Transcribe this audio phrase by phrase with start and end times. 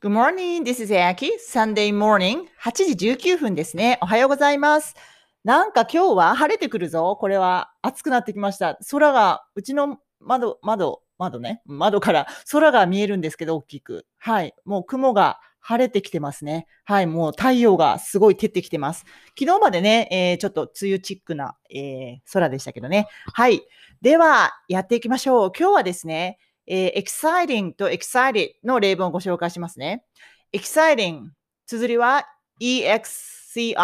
[0.00, 1.32] Good morning, this is Aki.
[1.40, 2.46] Sunday morning.
[2.62, 3.98] 8時19分ですね。
[4.00, 4.94] おはようございます。
[5.42, 7.16] なんか今日は晴れてくるぞ。
[7.20, 8.78] これは暑くなってきました。
[8.92, 11.62] 空が、うちの窓、窓、窓ね。
[11.66, 14.06] 窓から空が見えるんですけど、大きく。
[14.18, 14.54] はい。
[14.64, 16.68] もう雲が晴れてきてますね。
[16.84, 17.08] はい。
[17.08, 19.04] もう太陽がすごい照ってきてます。
[19.36, 23.08] 昨日までね、えーちょっと梅雨チックな、えー空でしたけどね。
[23.34, 23.62] はい。
[24.00, 25.52] では、やっていきましょう。
[25.58, 26.38] 今日はですね、
[26.68, 30.04] えー exciting と excited の例文をご紹介しますね。
[30.52, 31.30] exciting
[31.66, 32.26] 綴りは
[32.60, 33.74] exciting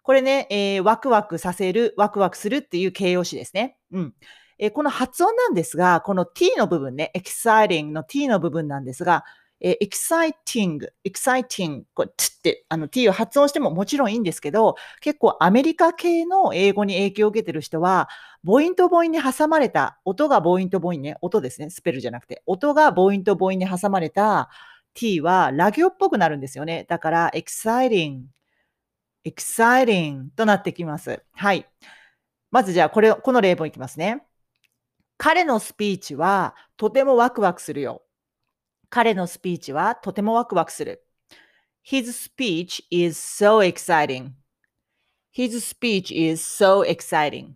[0.03, 3.77] これね、えーワクワクさせる、ワクワクするっていう形容詞ですね。
[3.91, 4.13] うん。
[4.57, 9.23] えーこの発音なんですが、この t の部分ね、exciting の t の部分なんですが、
[9.61, 18.09] えー exciting, exciting, これ、つって、あの t を発音してももちろんいいんですけど、結構アメリカ系の英語に影響を受けてる人は、
[18.45, 24.49] 母音と母音に挟まれた、音が母音と母音ね、音ですね、スペルじゃなくて、音が母音と母音に挟まれた
[24.93, 26.85] t はラ行っぽくなるんですよね。
[26.89, 28.23] だから、exciting,
[29.25, 31.23] exciting となってきます。
[31.33, 31.67] はい。
[32.51, 34.23] まずじゃあ、これ、この例文いきますね。
[35.17, 38.03] 彼のスピーチはとてもワクワクするよ。
[38.91, 41.03] 彼のスピーチはとてもワクワクする。
[41.89, 44.31] His speech is so exciting.
[45.33, 47.53] His speech is so exciting.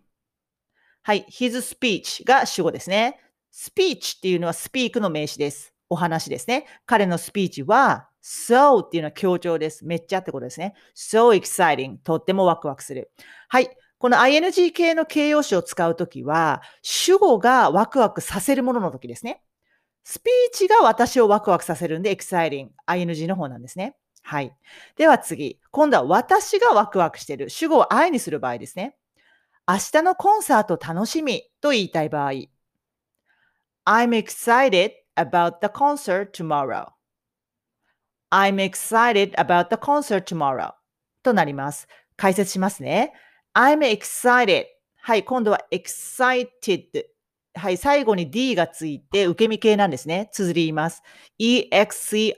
[1.04, 1.26] はい。
[1.30, 3.20] his speech が主語ですね。
[3.54, 5.74] speech っていうのは speak の名詞です。
[5.90, 6.66] お話ですね。
[6.86, 9.86] 彼のスピーチは so っていうのは強調です。
[9.86, 10.74] めっちゃってことですね。
[10.96, 13.12] so exciting とってもワクワクする。
[13.50, 13.70] はい。
[13.98, 19.42] この ing 系の形容詞を使うときは、主語がワクワクさせるもののときですね。
[20.06, 23.96] スピーチが私をワクワクさせるんで、exciting、ing の方なんですね。
[24.22, 24.56] はい。
[24.96, 25.60] では次。
[25.72, 27.50] 今度は私がワクワクしている。
[27.50, 28.96] 主語を I にする場合ですね。
[29.68, 32.32] 明日のコンサート楽しみと言いたい場合。
[33.88, 36.90] I'm excited about the concert tomorrow.
[38.30, 40.74] I'm excited about the concert tomorrow.
[41.24, 41.88] となります。
[42.16, 43.12] 解説しますね。
[43.56, 44.66] I'm excited.
[44.98, 47.15] はい、今度は excited.
[47.58, 50.30] はい、最後に d がついて受け身形なんですね。
[50.34, 51.02] 綴ります。
[51.40, 52.36] excited.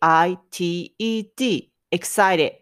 [0.00, 1.68] excited.
[1.90, 2.52] excited.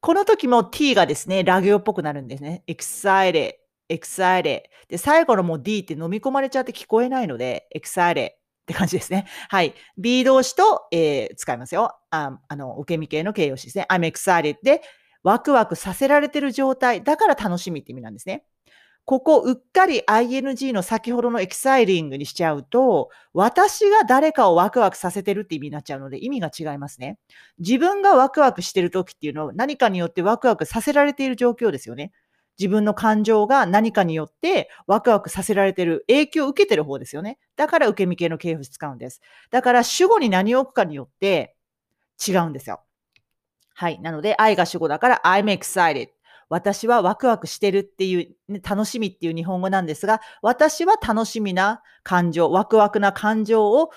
[0.00, 2.64] この時も t がですね、ラ行っぽくなるんですね。
[2.66, 3.52] excited.
[3.90, 4.62] excited.
[4.88, 8.30] で、最後のもう d って飲み込まれちゃって聞こえないので、excited.
[8.30, 8.34] っ
[8.66, 9.26] て感じですね。
[9.48, 9.74] はい。
[9.98, 11.96] B 動詞と、えー使いますよ。
[12.10, 13.86] ああの、受け身形の形容詞ですね。
[13.90, 14.80] I'm excited で、
[15.26, 17.02] ワクワクさせられてる状態。
[17.02, 18.44] だから楽しみって意味なんですね。
[19.04, 27.18] ここ、うっかり ing の先ほどの exciting にしちゃうと、私が誰かをワクワクさせてるって意味になっちゃうので、意味が違いますね。
[27.58, 32.12] 自分がワクワクしてる時っていうのは何かによってワクワクさせられている状況ですよね。
[32.56, 37.40] 自分の感情が何かによってワクワクさせられてる、影響を受けてる方ですよね。
[37.56, 39.20] だから受け身系の形容詞使うんです。
[39.50, 41.56] だから主語に何を置くかによって
[42.24, 42.85] 違うんですよ。
[43.78, 44.00] はい。
[44.00, 46.08] なので、愛が主語だから I'm excited。
[46.48, 53.90] 私はワクワクしてるっていう、ね、楽しみっていう日本語なんですが、私は楽しみな感情、ワクワクな感情を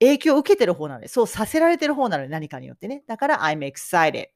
[0.00, 3.04] 影響を受けてる方なので、そうさせられてる方なので、何かによってね。
[3.06, 4.26] だから I'm excited。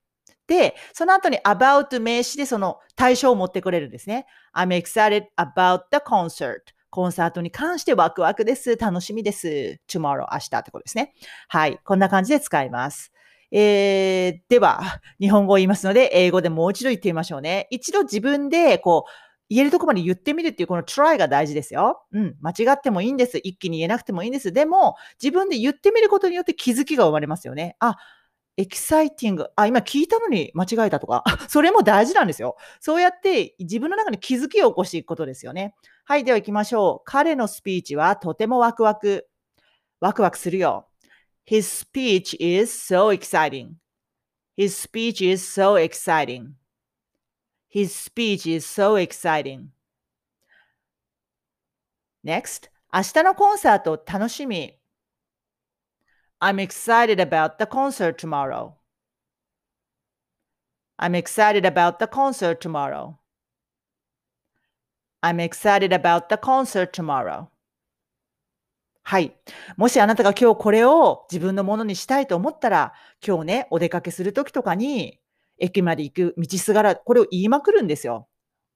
[0.47, 4.27] で、その後に about 名詞でその対象を持ってくれるんですね。
[4.55, 6.61] I'm excited about the concert.
[6.91, 8.77] コンサートに関してワクワクです。
[8.77, 9.81] 楽しみです。
[9.89, 11.13] tomorrow, 明日ってことですね。
[11.49, 11.81] はい。
[11.85, 13.13] こんな感じで使います。
[13.55, 14.81] えー、では、
[15.21, 17.69] 日本語を言いますので、英語でもう一度言ってみましょうね。
[17.71, 19.11] 一度自分で、こう、
[19.51, 22.03] 言えるとこまで言ってみるっていうこの try が大事ですよ。
[22.13, 22.37] うん。
[22.41, 23.37] 間違ってもいいんです。
[23.37, 24.53] 一気に言えなくてもいいんです。
[24.53, 27.77] でも、自分で言ってみることによって気づきが生まれますよね。
[27.79, 27.99] あ、
[28.57, 29.49] エキサイティング。
[29.57, 31.23] あ、今聞いたのに間違えたとか。
[31.49, 32.57] それも大事なんですよ。
[32.81, 35.75] そうやって自分の中に気づきを起こしていくことですよね。
[36.05, 36.25] はい。
[36.25, 37.03] では行きましょう。
[37.05, 39.29] 彼のスピーチはとてもワクワク。
[40.01, 40.89] ワクワクするよ。
[41.44, 43.78] His speech is so exciting.
[44.56, 46.56] His speech is so exciting.
[47.70, 49.72] His speech is so exciting.
[52.24, 52.70] Next.
[52.94, 54.74] 明日のコンサート楽しみ。
[56.40, 58.74] I'm excited about the concert tomorrow.
[60.98, 63.20] I'm excited about the concert tomorrow.
[65.22, 67.50] I'm excited about the concert tomorrow.
[69.03, 69.37] はい。
[69.77, 72.93] もしあなたが今日これを自分のものにしたいと思ったら、
[73.27, 75.19] 今日ね、お出かけするときとかに、
[75.59, 78.29] 駅まで行く道すがら、これを言いまくるんですよ。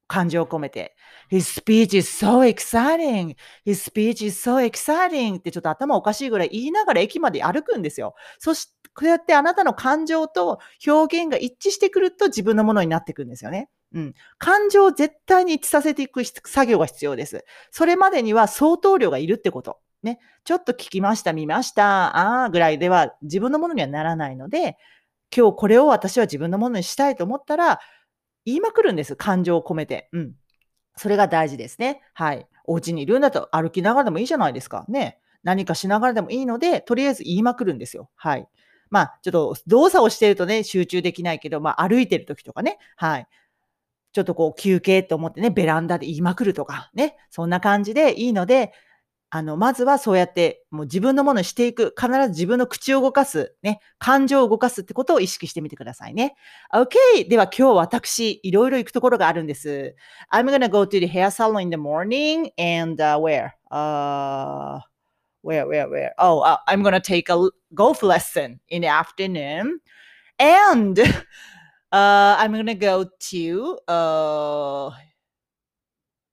[0.08, 0.94] 感情を込めて。
[1.30, 3.34] His speech is so exciting!
[3.64, 5.38] His speech is so exciting!
[5.38, 8.14] ってちょっと頭おかしいぐらい言いながら駅まで歩くんですよ。
[8.38, 13.68] そして、こうやってあなたの感情と表現が一致してくると自分のものになってくるんですよね。
[13.92, 14.14] うん。
[14.38, 17.44] 感情を絶対に一致させていく作業が必要です。
[17.70, 19.78] それまでには相当量がいるってこと。
[20.06, 20.18] ね。
[20.44, 24.78] ちょっと聞きました、見ました、ああぐらいでは自分のものにはならないので、
[25.36, 27.80] 今日これを私は自分のものにしたいと思ったら、
[28.46, 29.16] 言いまくるんです。
[29.16, 30.08] 感情を込めて。
[30.12, 30.32] うん。
[30.96, 32.00] それが大事ですね。
[32.14, 32.46] はい。
[32.64, 34.86] お家にいるんだと歩きながらでもいいじゃないですか。
[34.88, 35.18] ね。
[35.42, 38.08] 何かしながらでもいいので、とりあえず言いまくるんですよ。
[38.14, 38.48] はい。
[38.88, 42.78] まあ、ちょっと動作をしてるとね、集中できないけど、まあ、歩いてる時とかね。
[42.96, 43.26] はい。
[44.12, 47.16] ちょっとこう休憩と思ってね、ベランダで言いまくるとかね。
[47.30, 48.72] そんな感じでいいので、
[49.30, 51.92] あの、まずはそうやって、もう自分のものにしていく。
[52.00, 53.56] 必ず自分の口を動かす。
[53.62, 53.80] ね。
[53.98, 56.36] 感情を動かすってことを意識してみてくださいね。
[56.72, 57.28] OK!
[57.28, 59.96] では今日私、いろいろ行くところがあるんです。
[60.32, 63.50] I'm gonna go to the hair salon in the morning and、uh, where?
[63.70, 64.80] Uh,
[65.42, 66.12] where, where, where?
[66.18, 69.80] Oh, uh, I'm gonna take a golf lesson in the afternoon.
[70.38, 74.90] And uh, I'm gonna go to, uh,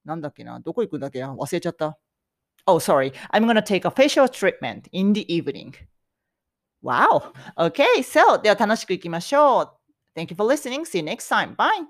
[0.06, 1.98] なんだっけなどこ行くんだっけな忘れちゃった。
[2.67, 3.13] Oh, sorry.
[3.31, 5.75] I'm going to take a facial treatment in the evening.
[6.83, 7.33] Wow.
[7.57, 8.03] Okay.
[8.03, 9.73] So, では楽しくいきましょう。
[10.15, 10.85] Thank you for listening.
[10.85, 11.55] See you next time.
[11.57, 11.87] Bye.